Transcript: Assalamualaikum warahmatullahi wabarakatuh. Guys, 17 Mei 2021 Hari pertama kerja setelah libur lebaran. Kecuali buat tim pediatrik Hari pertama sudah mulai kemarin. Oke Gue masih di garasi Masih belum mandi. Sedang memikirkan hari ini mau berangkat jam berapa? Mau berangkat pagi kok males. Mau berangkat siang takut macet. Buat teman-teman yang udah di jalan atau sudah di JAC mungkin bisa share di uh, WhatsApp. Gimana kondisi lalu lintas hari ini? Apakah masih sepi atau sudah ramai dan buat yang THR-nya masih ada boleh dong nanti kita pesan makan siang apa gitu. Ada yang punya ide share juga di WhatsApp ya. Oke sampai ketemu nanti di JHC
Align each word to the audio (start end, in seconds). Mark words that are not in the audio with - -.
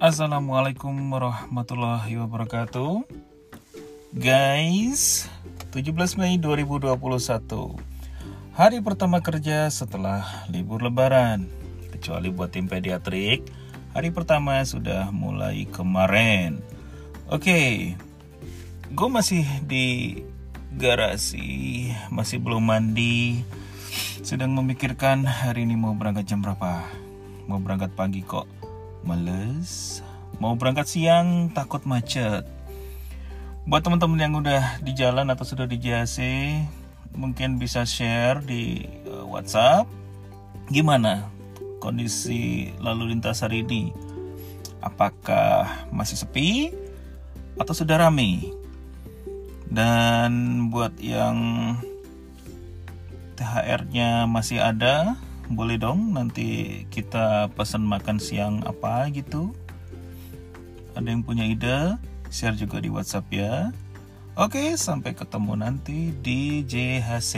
Assalamualaikum 0.00 0.96
warahmatullahi 1.12 2.16
wabarakatuh. 2.16 3.04
Guys, 4.16 5.28
17 5.76 6.16
Mei 6.16 6.40
2021 6.40 6.96
Hari 8.56 8.80
pertama 8.80 9.20
kerja 9.20 9.68
setelah 9.68 10.24
libur 10.48 10.80
lebaran. 10.80 11.44
Kecuali 11.92 12.32
buat 12.32 12.48
tim 12.48 12.64
pediatrik 12.64 13.44
Hari 13.92 14.08
pertama 14.08 14.64
sudah 14.64 15.12
mulai 15.12 15.68
kemarin. 15.68 16.64
Oke 17.28 17.92
Gue 18.96 19.08
masih 19.12 19.44
di 19.68 20.16
garasi 20.80 21.92
Masih 22.08 22.40
belum 22.40 22.72
mandi. 22.72 23.44
Sedang 24.24 24.56
memikirkan 24.56 25.28
hari 25.28 25.68
ini 25.68 25.76
mau 25.76 25.92
berangkat 25.92 26.24
jam 26.24 26.40
berapa? 26.40 26.88
Mau 27.44 27.60
berangkat 27.60 27.92
pagi 27.92 28.24
kok 28.24 28.69
males. 29.04 30.00
Mau 30.40 30.56
berangkat 30.56 30.88
siang 30.88 31.52
takut 31.52 31.84
macet. 31.84 32.44
Buat 33.68 33.84
teman-teman 33.84 34.20
yang 34.20 34.34
udah 34.40 34.80
di 34.80 34.92
jalan 34.96 35.28
atau 35.28 35.44
sudah 35.44 35.68
di 35.68 35.76
JAC 35.76 36.18
mungkin 37.14 37.60
bisa 37.60 37.84
share 37.84 38.40
di 38.42 38.88
uh, 39.06 39.26
WhatsApp. 39.28 39.86
Gimana 40.70 41.28
kondisi 41.82 42.72
lalu 42.78 43.12
lintas 43.14 43.42
hari 43.44 43.66
ini? 43.66 43.92
Apakah 44.80 45.86
masih 45.92 46.16
sepi 46.16 46.72
atau 47.60 47.76
sudah 47.76 48.00
ramai 48.00 48.48
dan 49.70 50.66
buat 50.72 50.96
yang 50.98 51.36
THR-nya 53.36 54.24
masih 54.26 54.58
ada 54.58 55.20
boleh 55.50 55.76
dong 55.82 56.14
nanti 56.14 56.82
kita 56.94 57.50
pesan 57.58 57.82
makan 57.82 58.22
siang 58.22 58.62
apa 58.62 59.10
gitu. 59.10 59.50
Ada 60.94 61.10
yang 61.10 61.26
punya 61.26 61.42
ide 61.42 61.98
share 62.30 62.54
juga 62.54 62.78
di 62.78 62.86
WhatsApp 62.86 63.26
ya. 63.34 63.74
Oke 64.38 64.78
sampai 64.78 65.12
ketemu 65.12 65.58
nanti 65.58 66.14
di 66.22 66.62
JHC 66.62 67.34